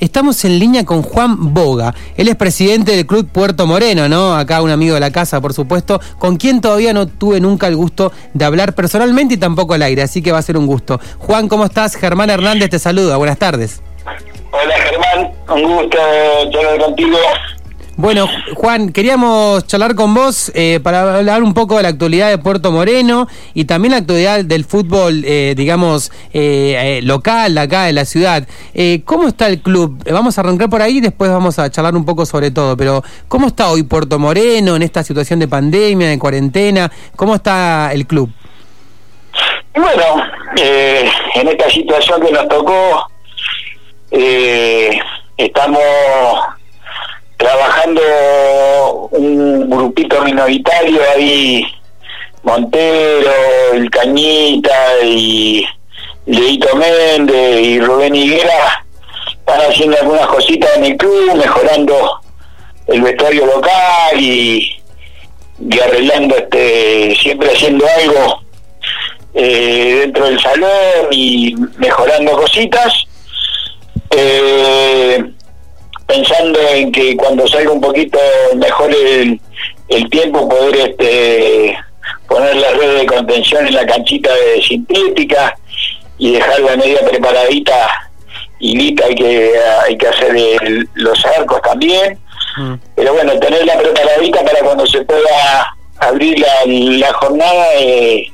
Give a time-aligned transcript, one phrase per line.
[0.00, 1.94] Estamos en línea con Juan Boga.
[2.16, 4.34] Él es presidente del Club Puerto Moreno, ¿no?
[4.36, 7.74] Acá un amigo de la casa, por supuesto, con quien todavía no tuve nunca el
[7.74, 11.00] gusto de hablar personalmente y tampoco al aire, así que va a ser un gusto.
[11.18, 11.96] Juan, ¿cómo estás?
[11.96, 13.16] Germán Hernández te saluda.
[13.16, 13.82] Buenas tardes.
[14.50, 15.98] Hola Germán, un gusto
[16.52, 17.18] charlar contigo.
[17.98, 22.38] Bueno, Juan, queríamos charlar con vos eh, para hablar un poco de la actualidad de
[22.38, 28.04] Puerto Moreno y también la actualidad del fútbol, eh, digamos, eh, local acá de la
[28.04, 28.46] ciudad.
[29.04, 30.00] ¿Cómo está el club?
[30.12, 33.02] Vamos a arrancar por ahí y después vamos a charlar un poco sobre todo, pero
[33.26, 36.92] ¿cómo está hoy Puerto Moreno en esta situación de pandemia, de cuarentena?
[37.16, 38.30] ¿Cómo está el club?
[39.74, 40.22] Bueno,
[40.54, 43.10] en esta situación que nos tocó,
[45.36, 45.82] estamos
[47.38, 51.66] trabajando un grupito minoritario ahí,
[52.44, 53.32] Montero,
[53.72, 55.66] El Cañita y
[56.26, 58.84] Leito Méndez y Rubén Higuera,
[59.30, 62.20] están haciendo algunas cositas en el club, mejorando
[62.86, 64.80] el vestuario local y,
[65.68, 68.42] y arreglando, este siempre haciendo algo
[69.34, 72.92] eh, dentro del salón y mejorando cositas.
[74.10, 75.24] Eh,
[76.08, 78.18] pensando en que cuando salga un poquito
[78.56, 79.38] mejor el,
[80.10, 81.78] tiempo poder este
[82.28, 85.56] poner la red de contención en la canchita de sintética
[86.18, 88.10] y dejarla media preparadita
[88.60, 89.52] y lista hay que
[89.86, 90.34] hay que hacer
[90.94, 92.18] los arcos también
[92.58, 92.74] mm.
[92.94, 98.30] pero bueno tenerla preparadita para cuando se pueda abrir la, jornada eh,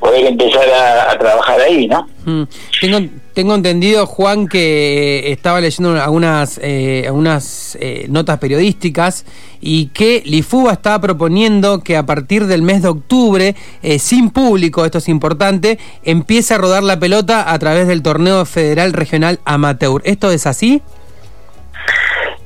[0.00, 0.68] poder empezar
[1.08, 2.44] a, trabajar ahí no mm.
[2.80, 3.00] tengo
[3.34, 9.26] tengo entendido, Juan, que estaba leyendo algunas, eh, algunas eh, notas periodísticas
[9.60, 14.84] y que Lifuba estaba proponiendo que a partir del mes de octubre, eh, sin público,
[14.84, 20.00] esto es importante, empiece a rodar la pelota a través del torneo federal regional amateur.
[20.04, 20.80] ¿Esto es así?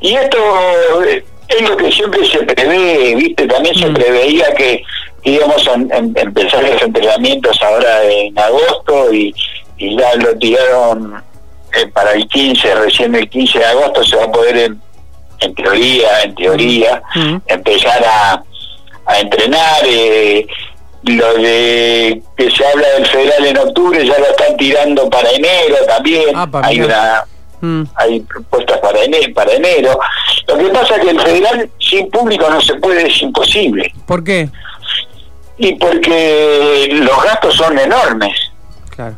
[0.00, 0.38] Y esto
[1.48, 3.46] es lo que siempre se prevé, ¿viste?
[3.46, 3.94] También se mm.
[3.94, 4.82] preveía que
[5.30, 9.34] íbamos a empezar los entrenamientos ahora en agosto y
[9.78, 11.22] y ya lo tiraron
[11.72, 14.56] eh, para el 15, recién el 15 de agosto se va a poder
[15.40, 17.36] en, teoría, en teoría, mm.
[17.46, 18.42] empezar a,
[19.06, 19.82] a entrenar.
[19.86, 20.46] Eh,
[21.04, 25.76] lo de que se habla del federal en octubre ya lo están tirando para enero
[25.86, 26.30] también.
[26.34, 27.24] Ah, hay una
[27.60, 27.82] mm.
[27.94, 29.98] hay propuestas para enero, para enero.
[30.48, 33.92] Lo que pasa es que el federal sin público no se puede, es imposible.
[34.06, 34.50] ¿Por qué?
[35.58, 38.36] Y porque los gastos son enormes.
[38.94, 39.16] Claro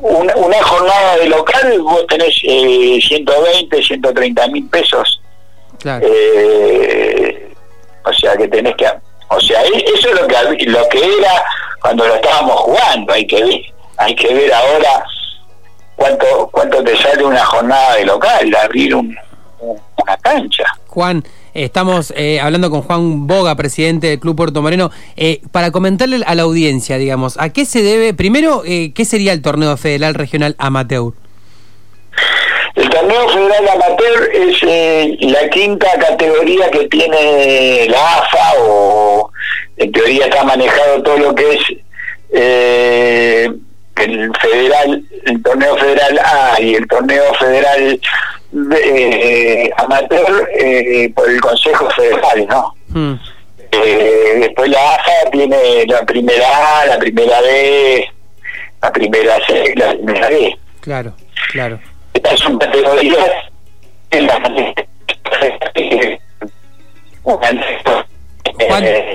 [0.00, 5.20] una, una jornada de local vos tenés eh, 120, 130 mil pesos.
[5.84, 7.52] Eh,
[8.04, 8.86] o sea que tenés que...
[9.30, 11.44] O sea, e, eso es lo que, lo que era
[11.80, 13.12] cuando lo estábamos jugando.
[13.12, 13.60] Hay que ver,
[13.96, 15.04] hay que ver ahora
[15.96, 19.16] cuánto cuánto te sale una jornada de local, abrir un,
[19.60, 20.64] una cancha.
[20.86, 21.24] Juan,
[21.64, 26.36] Estamos eh, hablando con Juan Boga, presidente del Club Puerto Moreno, eh, para comentarle a
[26.36, 30.54] la audiencia, digamos, ¿a qué se debe, primero, eh, qué sería el torneo federal regional
[30.58, 31.14] amateur?
[32.76, 34.62] El torneo federal amateur es
[35.20, 39.32] la quinta categoría que tiene la AFA o
[39.78, 41.60] en teoría está manejado todo lo que es
[43.96, 48.00] el federal, el torneo federal A y el torneo federal
[48.52, 52.74] eh, amateur eh, por el Consejo Federal, ¿no?
[52.88, 53.14] Hmm.
[53.70, 58.08] Eh, después la AFA tiene la primera A, la primera B,
[58.80, 60.58] la primera C la primera B.
[60.80, 61.12] Claro,
[61.52, 61.78] claro.
[62.14, 63.30] Estas son categorías
[64.10, 64.38] en las
[67.22, 67.60] Juan,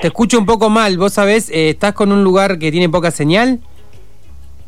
[0.01, 0.97] te escucho un poco mal.
[0.97, 3.59] ¿Vos sabés, estás con un lugar que tiene poca señal?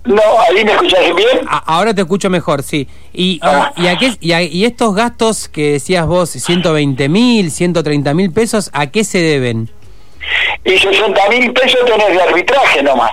[0.05, 1.39] No, ahí me escuchás bien.
[1.65, 2.87] ahora te escucho mejor, sí.
[3.11, 3.73] Y, ah.
[3.75, 9.69] y, estos gastos que decías vos, 120 mil, 130 mil pesos, ¿a qué se deben?
[10.63, 13.11] Y 60 mil pesos tenés de arbitraje nomás.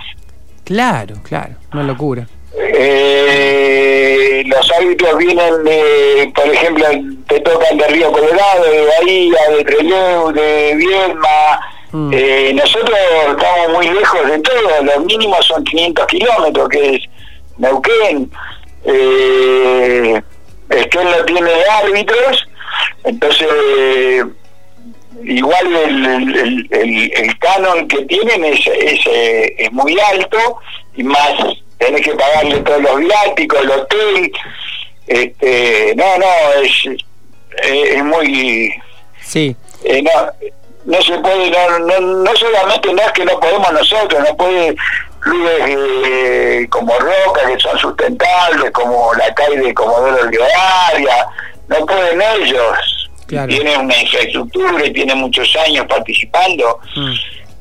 [0.64, 2.26] Claro, claro, una locura.
[2.54, 6.86] Eh, los árbitros vienen de, por ejemplo,
[7.26, 12.10] te tocan de Río Colorado, de Bahía, de Trelew, de Viedma, Mm.
[12.12, 12.98] Eh, nosotros
[13.30, 17.02] estamos muy lejos de todo, los mínimos son 500 kilómetros, que es
[17.58, 18.30] Neuquén.
[18.84, 20.20] Eh,
[20.68, 22.48] que no tiene árbitros,
[23.04, 23.48] entonces
[25.24, 30.58] igual el, el, canon que tienen es, es, eh, es, muy alto
[30.96, 31.32] y más
[31.78, 34.32] tenés que pagarle todos los viáticos, el hotel.
[35.06, 36.88] Este, no, no, es,
[37.62, 38.72] es, muy...
[39.20, 39.54] Sí.
[39.84, 40.10] Eh, no,
[40.92, 44.76] no se puede, no, no, no solamente no es que no podemos nosotros, no puede
[45.20, 51.26] clubes eh, como Roca, que son sustentables, como la calle de Comodoro Rivadavia,
[51.68, 53.08] no pueden ellos.
[53.26, 56.78] Tienen una infraestructura y tienen muchos años participando.
[56.94, 57.12] Mm.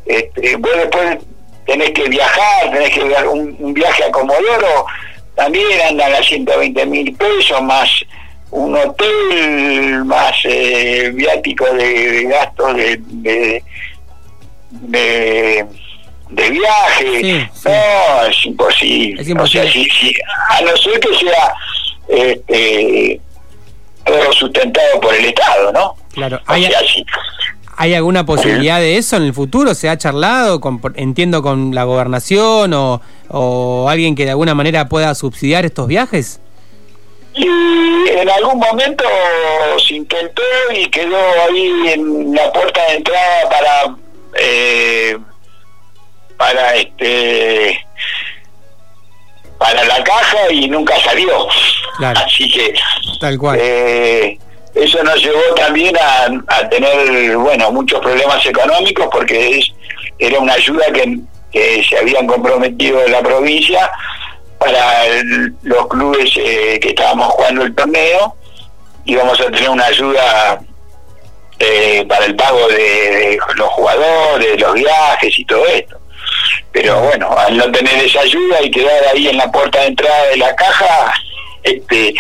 [0.07, 1.19] Este, vos después
[1.65, 4.85] tenés que viajar, tenés que dar un, viaje a Comodoro,
[5.35, 7.89] también andan a 120 mil pesos, más
[8.51, 13.01] un hotel, más eh, viático de, gastos de,
[14.71, 15.65] de,
[16.29, 17.49] de, viaje.
[17.65, 19.21] No, es imposible.
[19.21, 21.53] O sea, a no ser que sea
[22.09, 23.21] este,
[24.37, 25.95] sustentado por el Estado, ¿no?
[26.13, 26.69] Claro, hay,
[27.77, 29.73] ¿hay alguna posibilidad de eso en el futuro?
[29.73, 34.89] ¿Se ha charlado, con, entiendo, con la gobernación o, o alguien que de alguna manera
[34.89, 36.41] pueda subsidiar estos viajes?
[37.33, 39.05] Y en algún momento
[39.87, 40.41] se intentó
[40.73, 41.17] y quedó
[41.47, 43.95] ahí en la puerta de entrada para
[44.37, 45.17] eh,
[46.37, 47.85] para este
[49.57, 51.47] para la caja y nunca salió.
[51.99, 52.73] Así que
[53.19, 53.59] tal cual.
[53.61, 54.37] Eh,
[54.73, 59.71] eso nos llevó también a, tener bueno muchos problemas económicos porque es,
[60.17, 61.19] era una ayuda que,
[61.51, 63.91] que se habían comprometido en la provincia
[64.61, 65.05] para
[65.63, 68.35] los clubes eh, que estábamos jugando el torneo
[69.05, 70.61] íbamos a tener una ayuda
[71.59, 75.97] eh, para el pago de, los jugadores, los viajes y todo esto.
[76.71, 80.27] Pero bueno, al no tener esa ayuda y quedar ahí en la puerta de entrada
[80.27, 81.13] de la caja,
[81.63, 82.13] este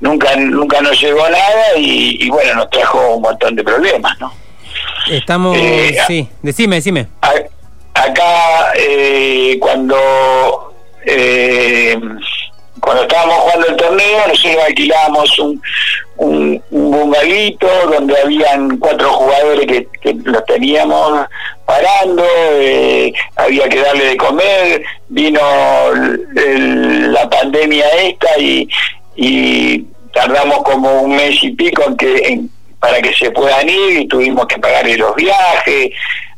[0.00, 4.32] nunca nunca nos llegó nada y, bueno, nos trajo un montón de problemas, ¿no?
[5.10, 7.06] Estamos, eh, sí, decime, decime.
[7.94, 10.61] acá, eh, cuando
[11.06, 11.96] eh,
[12.80, 15.62] cuando estábamos jugando el torneo, nosotros alquilamos un,
[16.16, 21.26] un, bungalito donde habían cuatro jugadores que, que los teníamos
[21.64, 22.24] parando,
[22.56, 25.40] eh, había que darle de comer, vino
[26.34, 32.40] la pandemia esta y, tardamos como un mes y pico en que
[32.78, 35.90] para que se puedan ir y tuvimos que pagarle los viajes,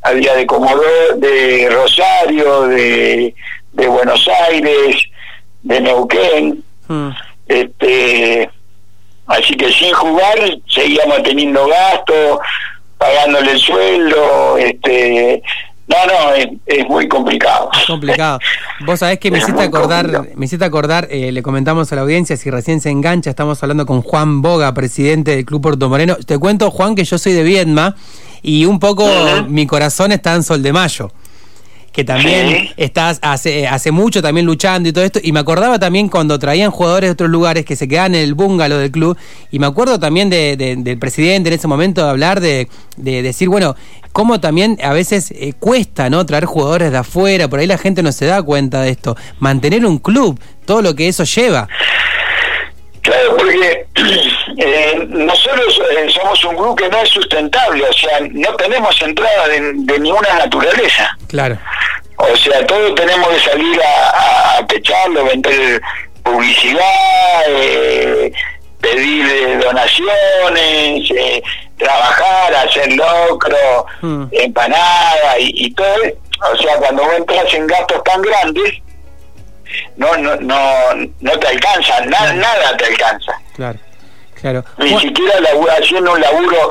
[0.02, 3.34] había de Comodoro, de Rosario, de,
[3.74, 4.96] de Buenos Aires,
[5.62, 6.64] de Neuquén.
[6.88, 7.10] Hmm.
[7.46, 8.50] Este,
[9.26, 10.38] así que sin jugar
[10.68, 12.38] seguíamos teniendo gastos,
[12.98, 15.42] pagándole el sueldo, este,
[15.86, 16.34] no, no,
[16.66, 17.68] es, muy complicado.
[17.78, 18.38] Es complicado.
[18.86, 22.36] Vos sabés que me hiciste acordar, me hiciste acordar, eh, le comentamos a la audiencia,
[22.36, 26.16] si recién se engancha, estamos hablando con Juan Boga, presidente del Club Puerto Moreno.
[26.16, 27.96] Te cuento, Juan, que yo soy de Viedma
[28.42, 29.06] y un poco
[29.48, 31.10] mi corazón está en Sol de Mayo
[31.94, 35.20] que también estás hace, hace mucho también luchando y todo esto.
[35.22, 38.34] Y me acordaba también cuando traían jugadores de otros lugares que se quedaban en el
[38.34, 39.16] búngalo del club.
[39.52, 43.48] Y me acuerdo también de, del presidente en ese momento de hablar de, de decir,
[43.48, 43.76] bueno,
[44.10, 47.46] cómo también a veces eh, cuesta no traer jugadores de afuera.
[47.46, 49.16] Por ahí la gente no se da cuenta de esto.
[49.38, 51.68] Mantener un club, todo lo que eso lleva.
[53.04, 53.86] Claro, porque
[54.58, 59.46] eh, nosotros eh, somos un grupo que no es sustentable, o sea, no tenemos entrada
[59.48, 61.14] de, ninguna naturaleza.
[61.28, 61.58] Claro.
[62.16, 65.82] O sea, todos tenemos que salir a, a techarlo, vender
[66.22, 68.32] publicidad, eh,
[68.80, 71.06] pedir donaciones,
[71.76, 74.24] trabajar, hacer locro, hmm.
[74.32, 76.04] empanada y, y todo.
[76.52, 78.80] O sea, cuando vos entras en gastos tan grandes,
[79.96, 80.60] no no no
[81.20, 83.32] no te alcanza, nada te alcanza.
[83.54, 83.78] Claro,
[84.40, 84.64] claro.
[84.78, 85.34] Ni siquiera
[85.78, 86.70] haciendo un laburo,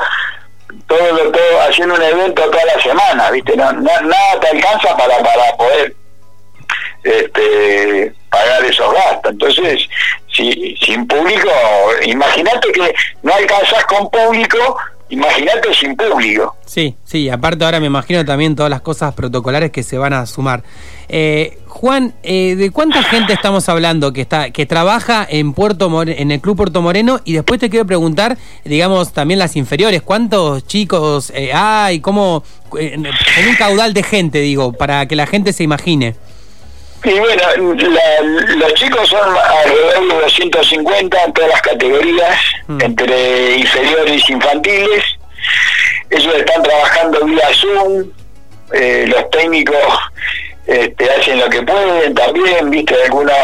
[0.86, 3.56] todo, todo, haciendo un evento toda la semana, ¿viste?
[3.56, 5.94] No, nada te alcanza para, para poder
[7.04, 9.32] este, pagar esos gastos.
[9.32, 9.88] Entonces,
[10.32, 11.50] si sin público,
[12.02, 14.76] imagínate que no alcanzas con público,
[15.14, 16.56] imagínate sin público.
[16.66, 20.26] Sí, sí, aparte ahora me imagino también todas las cosas protocolares que se van a
[20.26, 20.62] sumar.
[21.08, 26.30] Eh, Juan, eh, ¿de cuánta gente estamos hablando que está que trabaja en Puerto en
[26.30, 27.20] el Club Puerto Moreno?
[27.24, 32.00] Y después te quiero preguntar, digamos, también las inferiores, ¿cuántos chicos eh, hay?
[32.00, 32.42] ¿Cómo?
[32.76, 36.16] en un caudal de gente, digo, para que la gente se imagine.
[37.04, 37.42] Y bueno,
[38.56, 42.80] los chicos son alrededor de 250 en todas las categorías, mm.
[42.80, 45.04] entre inferiores infantiles.
[46.10, 48.10] Ellos están trabajando vía Zoom,
[49.06, 49.98] los técnicos
[50.66, 53.34] este, hacen lo que pueden también, viste, algunos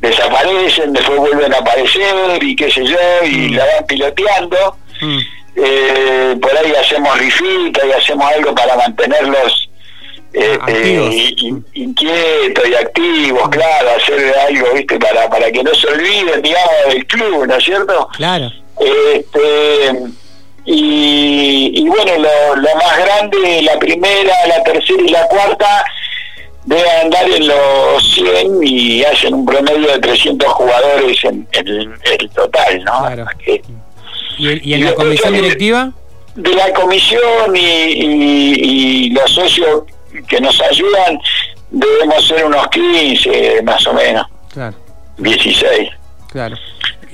[0.00, 3.54] desaparecen, después vuelven a aparecer y qué sé yo, y mm.
[3.54, 4.76] la van piloteando.
[5.00, 5.18] Mm.
[5.56, 9.63] Eh, por ahí hacemos rifita y hacemos algo para mantenerlos
[10.34, 11.24] este,
[11.74, 17.06] inquietos y activos, claro, hacer algo, viste, para, para que no se olviden, digamos, del
[17.06, 18.08] club, ¿no es cierto?
[18.16, 18.50] Claro.
[18.80, 19.92] Este,
[20.66, 25.84] y, y bueno, lo, lo más grande, la primera, la tercera y la cuarta,
[26.64, 32.84] deben andar en los 100 y hacen un promedio de 300 jugadores en, el total,
[32.84, 33.26] ¿no?
[34.38, 35.92] ¿Y, en la comisión directiva?
[36.34, 39.82] De la comisión y, los socios
[40.22, 41.18] que nos ayudan,
[41.70, 44.26] debemos ser unos 15 más o menos.
[44.52, 44.76] Claro.
[45.18, 45.90] 16.
[46.30, 46.56] Claro.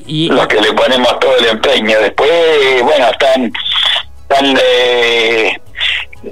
[0.07, 2.01] Y, los que le ponemos todo el empeño.
[2.01, 2.31] Después,
[2.83, 3.53] bueno, están,
[4.29, 5.61] están eh,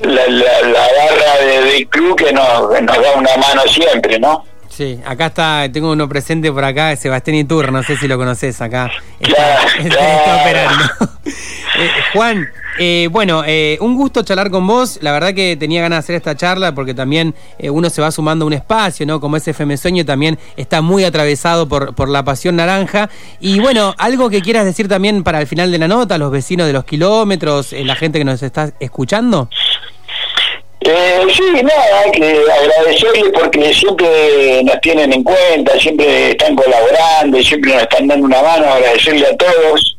[0.02, 4.44] la, la, barra del club que nos, nos da una mano siempre, ¿no?
[4.68, 8.60] Sí, acá está, tengo uno presente por acá, Sebastián Itur, no sé si lo conoces
[8.60, 8.90] acá.
[9.18, 10.84] Está, está, operando.
[11.78, 12.49] Eh, Juan,
[12.80, 14.99] eh, bueno, eh, un gusto charlar con vos.
[15.00, 18.44] La verdad que tenía ganas de hacer esta charla porque también uno se va sumando
[18.44, 19.20] a un espacio, ¿no?
[19.20, 23.08] Como ese FM Sueño también está muy atravesado por, por la pasión naranja.
[23.40, 26.66] Y bueno, algo que quieras decir también para el final de la nota, los vecinos
[26.66, 29.49] de los kilómetros, la gente que nos está escuchando.
[30.80, 37.75] Eh, sí, nada, que agradecerle porque siempre nos tienen en cuenta, siempre están colaborando, siempre
[37.75, 39.97] nos están dando una mano, agradecerle a todos.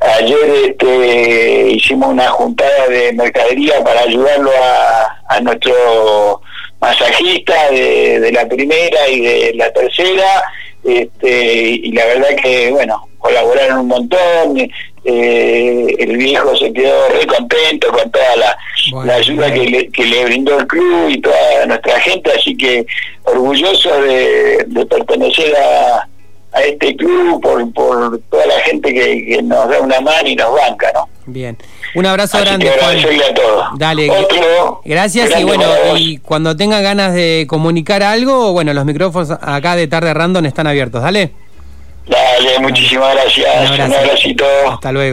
[0.00, 6.40] Ayer este, hicimos una juntada de mercadería para ayudarlo a, a nuestro
[6.80, 10.44] masajista de, de, la primera y de la tercera,
[10.84, 14.70] este, y la verdad que, bueno, colaboraron un montón,
[15.04, 20.24] eh, el viejo se quedó re contento con toda la, ayuda que le, que le,
[20.24, 22.86] brindó el club y toda nuestra gente, así que
[23.24, 26.08] orgulloso de, pertenecer a,
[26.52, 30.52] a, este club por, por toda la gente que, nos da una mano y nos
[30.52, 31.08] banca, ¿no?
[31.26, 31.56] Bien.
[31.94, 32.70] Un abrazo grande.
[32.70, 33.66] a todos.
[33.76, 34.10] Dale.
[34.84, 35.64] gracias y bueno,
[35.96, 40.66] y cuando tenga ganas de comunicar algo, bueno, los micrófonos acá de Tarde Random están
[40.66, 41.02] abiertos.
[41.02, 41.32] Dale.
[42.06, 43.70] Dale, muchísimas gracias.
[43.70, 44.44] Un, abracito.
[44.70, 45.06] Hasta luego.